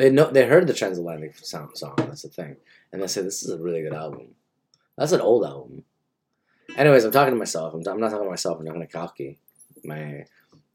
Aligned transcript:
They 0.00 0.10
know 0.10 0.30
they 0.30 0.46
heard 0.46 0.66
the 0.66 0.72
transatlantic 0.72 1.36
sound 1.36 1.76
song. 1.76 1.94
That's 1.98 2.22
the 2.22 2.30
thing, 2.30 2.56
and 2.90 3.02
they 3.02 3.06
said 3.06 3.26
this 3.26 3.42
is 3.42 3.50
a 3.50 3.58
really 3.58 3.82
good 3.82 3.92
album. 3.92 4.28
That's 4.96 5.12
an 5.12 5.20
old 5.20 5.44
album. 5.44 5.84
Anyways, 6.74 7.04
I'm 7.04 7.12
talking 7.12 7.34
to 7.34 7.38
myself. 7.38 7.74
I'm, 7.74 7.86
I'm 7.86 8.00
not 8.00 8.08
talking 8.08 8.24
to 8.24 8.30
myself. 8.30 8.58
I'm 8.58 8.64
talking 8.64 8.80
to 8.80 8.86
Kalki, 8.86 9.38
my 9.84 10.24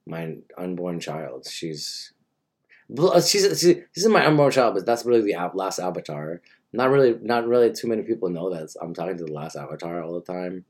my 0.05 0.37
unborn 0.59 0.99
child. 0.99 1.47
She's 1.49 2.13
uh, 2.95 3.19
she's, 3.19 3.59
she's 3.59 3.77
she's 3.95 4.07
my 4.07 4.27
unborn 4.27 4.51
child, 4.51 4.75
but 4.75 4.85
that's 4.85 5.05
really 5.05 5.33
the 5.33 5.51
last 5.55 5.79
avatar. 5.79 6.41
Not 6.71 6.91
really, 6.91 7.17
not 7.19 7.47
really. 7.47 7.73
Too 7.73 7.87
many 7.87 8.03
people 8.03 8.29
know 8.29 8.53
that 8.53 8.75
I'm 8.79 8.93
talking 8.93 9.17
to 9.17 9.23
the 9.23 9.33
last 9.33 9.55
avatar 9.55 10.03
all 10.03 10.13
the 10.13 10.33
time. 10.33 10.65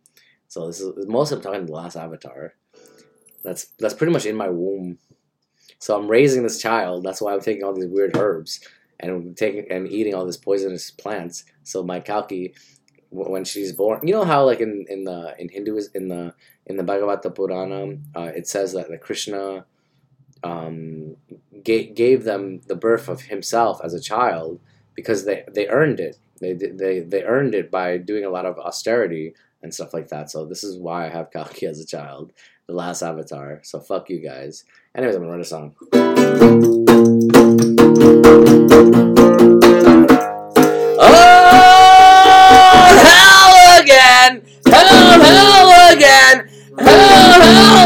So 0.47 0.67
this 0.67 0.79
is 0.79 1.07
most 1.07 1.33
of 1.33 1.41
talking 1.41 1.61
to 1.61 1.65
the 1.65 1.73
last 1.73 1.97
avatar. 1.97 2.53
That's 3.43 3.65
that's 3.79 3.95
pretty 3.95 4.13
much 4.13 4.25
in 4.25 4.37
my 4.37 4.47
womb. 4.47 4.97
So 5.79 5.97
I'm 5.97 6.07
raising 6.07 6.43
this 6.43 6.61
child. 6.61 7.03
That's 7.03 7.21
why 7.21 7.33
I'm 7.33 7.41
taking 7.41 7.63
all 7.63 7.73
these 7.73 7.85
weird 7.87 8.15
herbs 8.17 8.59
and 8.99 9.35
taking 9.35 9.69
and 9.69 9.87
eating 9.87 10.13
all 10.15 10.25
these 10.25 10.37
poisonous 10.37 10.91
plants. 10.91 11.45
So 11.63 11.83
my 11.83 11.99
Kalki, 11.99 12.53
when 13.09 13.45
she's 13.45 13.71
born, 13.73 14.07
you 14.07 14.13
know 14.13 14.23
how 14.23 14.45
like 14.45 14.61
in 14.61 14.85
in 14.89 15.03
the 15.03 15.35
in 15.37 15.49
Hinduism 15.49 15.91
in 15.95 16.07
the 16.07 16.33
in 16.65 16.77
the 16.77 16.83
Bhagavata 16.83 17.33
Purana, 17.33 17.97
uh, 18.15 18.31
it 18.35 18.47
says 18.47 18.73
that 18.73 18.89
the 18.89 18.97
Krishna 18.97 19.65
um, 20.43 21.17
gave, 21.63 21.95
gave 21.95 22.23
them 22.23 22.61
the 22.67 22.75
birth 22.75 23.07
of 23.09 23.21
himself 23.23 23.81
as 23.83 23.93
a 23.93 23.99
child 23.99 24.59
because 24.93 25.25
they, 25.25 25.43
they 25.53 25.67
earned 25.67 25.99
it. 25.99 26.17
They, 26.39 26.53
they, 26.53 26.99
they 26.99 27.23
earned 27.23 27.55
it 27.55 27.71
by 27.71 27.97
doing 27.97 28.25
a 28.25 28.29
lot 28.29 28.45
of 28.45 28.59
austerity 28.59 29.33
and 29.61 29.73
stuff 29.73 29.93
like 29.93 30.09
that. 30.09 30.29
So 30.29 30.45
this 30.45 30.63
is 30.63 30.77
why 30.77 31.05
I 31.05 31.09
have 31.09 31.31
Kalki 31.31 31.65
as 31.65 31.79
a 31.79 31.85
child, 31.85 32.31
the 32.67 32.73
last 32.73 33.01
avatar. 33.01 33.61
So 33.63 33.79
fuck 33.79 34.09
you 34.09 34.19
guys. 34.19 34.65
Anyways, 34.95 35.15
I'm 35.15 35.21
gonna 35.21 35.31
write 35.33 35.41
a 35.41 35.45
song. 35.45 35.75
Oh, 40.97 42.85
hell 43.05 43.81
again! 43.81 44.43
Hell, 44.65 45.19
hell 45.21 45.93
again! 45.95 46.49
Hell, 46.79 47.41
hell 47.41 47.84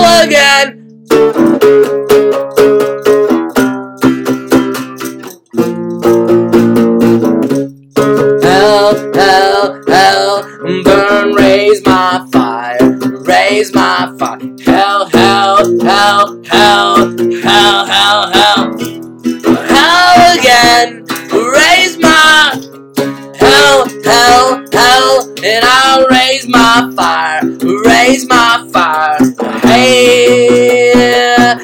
raise 13.50 13.74
my 13.74 14.16
fire. 14.20 14.40
Hell, 14.64 15.10
hell, 15.10 15.80
hell, 15.82 16.44
hell, 16.44 17.06
hell, 17.44 17.86
hell, 17.86 18.32
hell, 18.32 18.78
hell 19.74 20.38
again, 20.38 21.04
raise 21.34 21.98
my 21.98 22.54
hell, 23.40 23.90
hell, 24.04 24.66
hell, 24.72 25.36
and 25.44 25.66
I'll 25.66 26.06
raise 26.10 26.48
my 26.48 26.94
fire, 26.96 27.42
raise 27.86 28.28
my 28.28 28.70
fire. 28.72 29.18
Hey, 29.62 30.94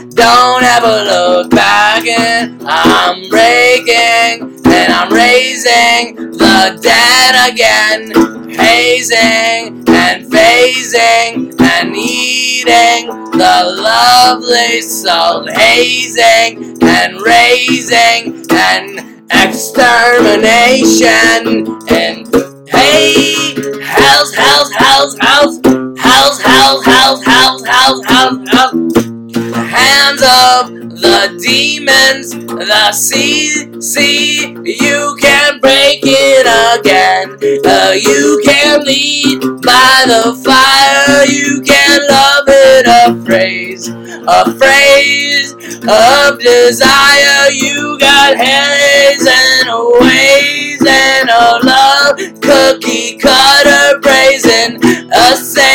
don't 0.09 0.63
ever 0.63 1.03
look 1.03 1.51
back, 1.51 2.03
and 2.07 2.63
I'm 2.65 3.29
breaking, 3.29 4.59
and 4.65 4.91
I'm 4.91 5.13
raising 5.13 6.15
the 6.15 6.79
dead 6.81 7.51
again, 7.51 8.11
hazing 8.49 9.83
and 9.87 10.25
phasing 10.31 11.44
and 11.77 11.95
eating 11.95 13.07
the 13.31 13.79
lovely 13.83 14.81
soul, 14.81 15.45
hazing 15.47 16.81
and 16.81 17.21
raising 17.21 18.43
and 18.49 18.99
extermination 19.31 21.67
and 21.89 22.25
hey 22.69 23.53
hell's 23.83 24.33
hell's 24.33 24.71
hell's 24.73 25.17
hell's 25.19 25.59
hell's 25.99 26.41
hell's 26.41 26.81
hell's 26.85 27.21
hell's 27.25 27.65
hell's 27.65 28.05
hell's 28.05 28.47
hell's 28.49 28.95
hands 29.67 30.21
of 30.21 30.69
the 31.01 31.37
demons 31.43 32.29
the 32.31 32.91
sea 32.93 33.81
sea 33.81 34.55
you 34.63 35.17
can 35.19 35.44
break 35.65 36.01
it 36.03 36.45
again 36.77 37.25
uh, 37.65 37.91
you 37.97 38.39
can 38.45 38.83
lead 38.85 39.41
by 39.65 40.05
the 40.05 40.23
fire 40.45 41.25
you 41.25 41.61
can 41.65 41.99
love 42.07 42.45
it 42.47 42.85
a 42.85 43.25
phrase 43.25 43.89
a 44.27 44.51
phrase 44.57 45.53
of 45.87 46.39
desire. 46.39 47.51
You 47.51 47.97
got 47.99 48.37
hands 48.37 49.27
and 49.29 49.69
a 49.69 49.83
ways 50.01 50.81
and 50.87 51.29
a 51.29 51.59
love 51.63 52.17
cookie 52.41 53.17
cutter 53.17 53.99
brazen. 53.99 54.79
A 55.13 55.35
fear, 55.37 55.74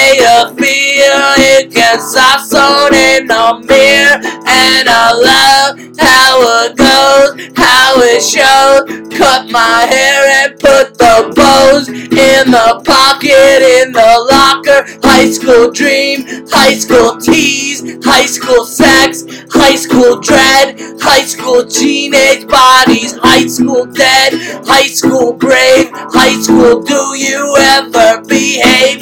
on 1.98 2.94
in 2.94 3.26
the 3.26 3.66
mirror. 3.66 4.20
And 4.46 4.88
I 4.88 5.10
love 5.10 5.78
how 5.98 6.38
it 6.62 6.76
goes, 6.76 7.56
how 7.56 7.94
it 7.98 8.22
shows. 8.22 9.18
Cut 9.18 9.50
my 9.50 9.86
hair 9.90 10.46
and 10.46 10.58
put 10.58 10.96
the 10.96 11.32
bows 11.34 11.88
in 11.88 12.50
the 12.50 12.82
pocket, 12.86 13.62
in 13.82 13.92
the 13.92 14.12
locker. 14.30 14.86
High 15.02 15.30
school 15.30 15.70
dream, 15.72 16.24
high 16.48 16.74
school 16.74 17.18
tease, 17.18 17.82
high 18.04 18.26
school 18.26 18.64
sex, 18.64 19.24
high 19.50 19.76
school 19.76 20.20
dread, 20.20 20.78
high 21.00 21.24
school 21.26 21.66
teenage 21.66 22.46
bodies, 22.46 23.16
high 23.18 23.46
school 23.46 23.86
dead, 23.86 24.34
high 24.64 24.86
school 24.86 25.32
brave, 25.32 25.90
high 25.92 26.40
school 26.40 26.82
do 26.82 27.16
you 27.18 27.56
ever 27.58 28.22
behave? 28.24 29.00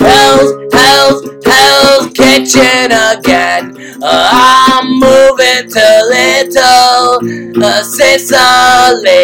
Hell's, 0.00 0.74
hell's, 0.74 1.46
hell's 1.46 1.77
kitchen 2.18 2.90
again. 2.90 3.64
Uh, 4.02 4.28
I'm 4.34 4.98
moving 4.98 5.70
to 5.70 5.86
little 6.10 7.22
uh, 7.64 7.82
Sicily. 7.84 9.16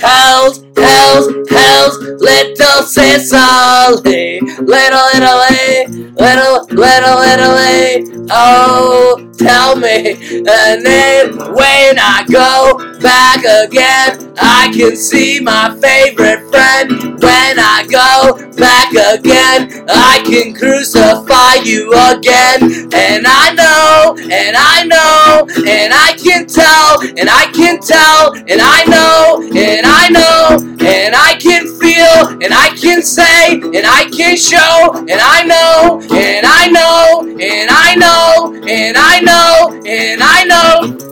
Hell's, 0.00 0.64
hell's, 0.76 1.28
hell's 1.50 1.98
little 2.20 2.82
Sicily. 2.82 4.40
Little 4.40 5.06
Italy, 5.14 5.86
little, 6.16 6.64
little 6.70 7.18
eh, 7.20 7.34
Italy. 7.34 8.16
Eh. 8.16 8.26
Oh, 8.30 9.30
tell 9.36 9.76
me 9.76 10.14
the 10.40 10.80
name 10.84 11.36
when 11.54 11.98
I 11.98 12.24
go 12.30 12.98
back 13.00 13.40
again. 13.44 14.32
I 14.38 14.72
can 14.74 14.96
see 14.96 15.40
my 15.40 15.76
favorite 15.80 16.48
friend 16.50 17.20
when 17.20 17.58
I 17.58 17.86
go 17.90 18.50
back 18.56 18.92
again. 18.92 19.84
I 19.88 20.22
can 20.24 20.54
crucify 20.54 21.54
you 21.64 21.92
again. 21.92 22.88
And 22.92 23.26
I 23.26 23.52
know, 23.54 24.16
and 24.16 24.56
I 24.56 24.84
know, 24.86 25.19
and 25.48 25.92
I 25.92 26.16
can 26.16 26.46
tell, 26.46 27.00
and 27.02 27.28
I 27.28 27.50
can 27.52 27.80
tell, 27.80 28.34
and 28.34 28.60
I 28.60 28.84
know, 28.84 29.42
and 29.42 29.86
I 29.86 30.08
know, 30.08 30.58
and 30.84 31.14
I 31.14 31.34
can 31.38 31.66
feel, 31.78 32.38
and 32.42 32.52
I 32.52 32.70
can 32.76 33.02
say, 33.02 33.54
and 33.54 33.86
I 33.86 34.08
can 34.10 34.36
show, 34.36 34.92
and 34.96 35.20
I 35.20 35.44
know, 35.44 36.00
and 36.00 36.46
I 36.46 36.68
know, 36.68 37.22
and 37.28 37.70
I 37.70 37.94
know, 37.96 38.54
and 38.68 38.96
I 38.96 39.20
know, 39.20 39.82
and 39.86 40.20
I 40.22 40.44
know. 40.44 41.09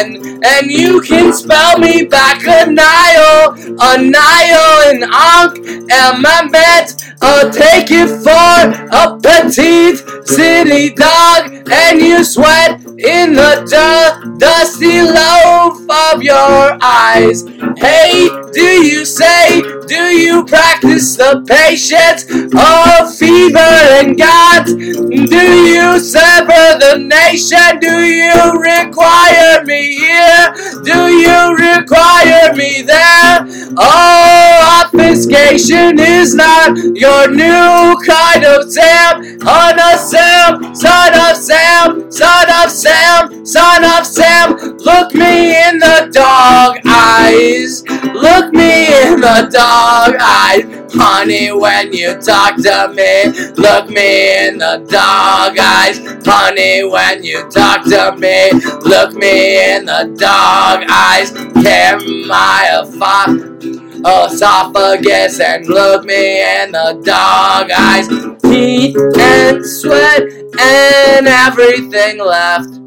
Again? 0.00 0.40
And 0.44 0.70
you 0.70 1.00
can 1.00 1.32
spell 1.32 1.78
me 1.78 2.04
back 2.04 2.42
a 2.42 2.70
Nile, 2.70 3.54
a 3.80 3.98
Nile, 3.98 4.94
an 4.94 5.04
Ankh, 5.04 5.90
and 5.90 6.22
my. 6.22 6.40
I'll 7.22 7.50
take 7.50 7.88
it 7.90 8.08
for 8.24 8.60
a 8.96 9.18
petite 9.20 9.98
city 10.26 10.94
dog, 10.94 11.68
and 11.70 12.00
you 12.00 12.24
sweat 12.24 12.80
in 12.80 13.34
the 13.34 13.66
du- 13.68 14.38
dusty 14.38 15.02
loaf 15.02 15.80
of 16.14 16.22
your 16.22 16.78
eyes. 16.82 17.44
Hey, 17.76 18.28
do 18.52 18.84
you 18.84 19.04
say, 19.04 19.59
do 19.90 20.14
you 20.14 20.44
practice 20.44 21.16
the 21.16 21.42
patience 21.50 22.22
of 22.30 23.12
fever 23.18 23.58
and 23.98 24.16
God? 24.16 24.66
Do 24.66 25.44
you 25.66 25.98
sever 25.98 26.78
the 26.78 26.94
nation? 27.10 27.80
Do 27.80 27.98
you 28.06 28.30
require 28.54 29.64
me 29.64 29.96
here? 29.98 30.54
Do 30.84 31.10
you 31.10 31.56
require 31.58 32.54
me 32.54 32.82
there? 32.82 33.74
Oh, 33.76 34.84
obfuscation 34.86 35.98
is 35.98 36.36
not 36.36 36.76
your 36.94 37.26
new 37.26 37.98
kind 38.06 38.44
of 38.44 38.70
Sam. 38.70 39.40
Son 39.40 39.74
of 39.74 39.98
Sam, 39.98 40.74
son 40.74 41.14
of 41.18 41.36
Sam, 41.36 42.12
son 42.12 42.48
of 42.62 42.70
Sam, 42.70 43.44
son 43.44 43.84
of 43.84 44.06
Sam. 44.06 44.52
Look 44.78 45.14
me 45.14 45.56
in 45.66 45.80
the 45.80 46.10
dog 46.12 46.78
eyes. 46.86 47.19
In 49.20 49.26
the 49.26 49.50
dog 49.52 50.16
eyes. 50.18 50.64
Honey, 50.94 51.52
when 51.52 51.92
you 51.92 52.18
talk 52.22 52.56
to 52.56 52.90
me, 52.94 53.26
look 53.52 53.90
me 53.90 54.48
in 54.48 54.56
the 54.56 54.78
dog 54.88 55.58
eyes. 55.58 55.98
Honey, 56.24 56.84
when 56.84 57.22
you 57.22 57.46
talk 57.50 57.84
to 57.84 58.16
me, 58.16 58.50
look 58.80 59.12
me 59.12 59.74
in 59.74 59.84
the 59.84 60.10
dog 60.18 60.84
eyes. 60.88 61.32
Carry 61.62 62.24
my 62.24 62.80
esophagus 64.32 65.38
and 65.38 65.66
look 65.66 66.06
me 66.06 66.40
in 66.62 66.72
the 66.72 66.98
dog 67.04 67.70
eyes. 67.76 68.08
Heat 68.50 68.96
and 69.18 69.66
sweat 69.66 70.22
and 70.58 71.28
everything 71.28 72.24
left. 72.24 72.79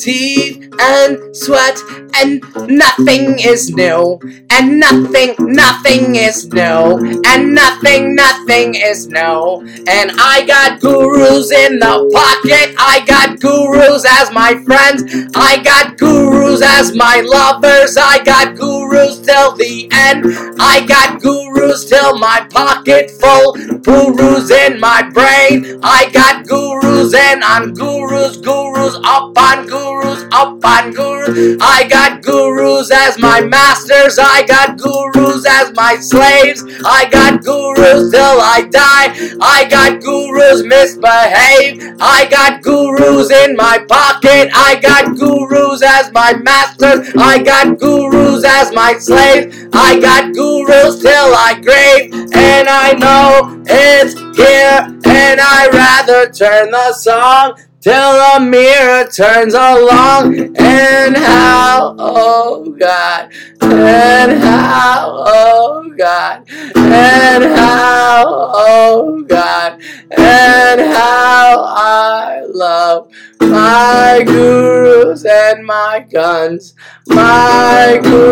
Teeth 0.00 0.72
and 0.80 1.36
sweat 1.36 1.76
and 2.14 2.42
nothing 2.68 3.38
is 3.38 3.70
new. 3.70 4.18
And 4.50 4.80
nothing, 4.80 5.34
nothing 5.38 6.16
is 6.16 6.46
new. 6.46 7.22
And 7.26 7.54
nothing, 7.54 8.14
nothing 8.14 8.76
is 8.76 9.08
new. 9.08 9.60
And 9.86 10.10
I 10.18 10.44
got 10.46 10.80
gurus 10.80 11.52
in 11.52 11.78
the 11.78 12.10
pocket. 12.12 12.74
I 12.78 13.04
got 13.06 13.40
gurus 13.40 14.06
as 14.08 14.32
my 14.32 14.54
friends. 14.64 15.04
I 15.34 15.62
got 15.62 15.98
gurus 15.98 16.62
as 16.64 16.94
my 16.94 17.22
lovers. 17.24 17.96
I 17.98 18.24
got 18.24 18.56
gurus 18.56 19.20
till 19.20 19.52
the 19.56 19.88
end. 19.92 20.24
I 20.58 20.84
got 20.86 21.20
gurus 21.20 21.84
till 21.84 22.18
my 22.18 22.46
pocket 22.50 23.10
full. 23.10 23.52
Gurus 23.80 24.50
in 24.50 24.80
my 24.80 25.02
brain. 25.12 25.78
I 25.82 26.10
got 26.10 26.46
gurus 26.46 26.89
and 27.00 27.42
I'm 27.42 27.72
gurus, 27.72 28.36
gurus 28.36 28.94
up 29.04 29.36
on 29.38 29.66
gurus, 29.66 30.24
up 30.32 30.62
on 30.62 30.92
gurus. 30.92 31.56
I 31.62 31.88
got 31.88 32.22
gurus 32.22 32.90
as 32.92 33.18
my 33.18 33.40
masters. 33.40 34.18
I 34.18 34.44
got 34.46 34.76
gurus 34.76 35.46
as 35.48 35.72
my 35.72 35.96
slaves. 35.96 36.62
I 36.84 37.08
got 37.10 37.42
gurus 37.42 38.10
till 38.10 38.40
I 38.40 38.68
die. 38.70 39.08
I 39.40 39.66
got 39.70 40.02
gurus 40.02 40.62
misbehave. 40.62 41.96
I 42.00 42.28
got 42.30 42.62
gurus 42.62 43.30
in 43.30 43.56
my 43.56 43.78
pocket. 43.88 44.50
I 44.54 44.78
got 44.82 45.16
gurus 45.16 45.82
as 45.82 46.12
my 46.12 46.34
masters. 46.34 47.10
I 47.16 47.42
got 47.42 47.78
gurus 47.78 48.44
as 48.44 48.72
my 48.74 48.92
slaves. 48.98 49.56
I 49.72 49.98
got 49.98 50.34
gurus 50.34 50.49
till 50.70 51.34
I 51.34 51.58
grave. 51.60 52.12
And 52.34 52.68
I 52.68 52.92
know 52.92 53.62
it's 53.66 54.14
here. 54.36 55.00
And 55.04 55.40
I 55.40 55.68
rather 55.72 56.30
turn 56.30 56.70
the 56.70 56.92
song 56.92 57.58
till 57.80 58.12
the 58.12 58.40
mirror 58.40 59.06
turns 59.10 59.54
along. 59.54 60.56
And 60.58 61.16
how, 61.16 61.96
oh 61.98 62.74
God, 62.78 63.32
and 63.60 64.42
how, 64.42 65.24
oh 65.26 65.94
God, 65.98 66.48
and 66.76 67.44
how, 67.44 68.24
oh 68.26 69.22
God, 69.28 69.82
and 70.16 70.80
how 70.80 71.64
I 71.66 72.42
love 72.46 73.10
my 73.40 74.22
gurus 74.24 75.24
and 75.24 75.64
my 75.64 76.06
guns, 76.10 76.74
my 77.06 77.98
gurus 78.02 78.29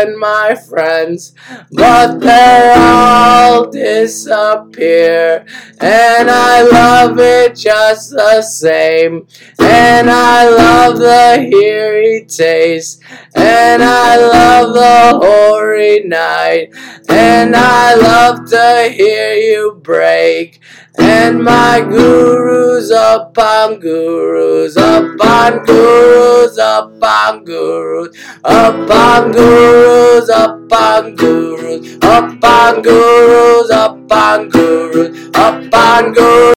and 0.00 0.18
my 0.18 0.54
friends, 0.54 1.34
but 1.72 2.20
they 2.20 2.74
all 2.76 3.70
disappear, 3.70 5.44
and 5.80 6.30
I 6.30 6.62
love 6.62 7.18
it 7.18 7.54
just 7.54 8.10
the 8.10 8.40
same, 8.42 9.26
and 9.58 10.10
I 10.10 10.48
love 10.48 10.98
the 10.98 11.48
hairy 11.52 12.24
taste, 12.26 13.02
and 13.34 13.82
I 13.82 14.16
love 14.16 14.74
the 14.74 15.26
hoary 15.26 16.04
night, 16.04 16.70
and 17.08 17.54
I 17.54 17.94
love 17.94 18.48
to 18.50 18.90
hear 18.90 19.34
you 19.34 19.80
break. 19.82 20.60
And 20.98 21.42
my 21.42 21.80
gurus 21.80 22.90
up 22.90 23.38
on 23.38 23.78
gurus, 23.80 24.76
up 24.76 25.20
on 25.20 25.64
gurus, 26.40 26.58
up 26.58 27.44
gurus, 27.44 28.16
up 28.44 29.32
gurus, 29.32 30.28
up 30.30 30.70
gurus, 31.16 31.98
up 32.02 32.82
gurus, 32.82 33.70
up 33.70 34.50
gurus, 34.50 35.30
up. 35.34 36.59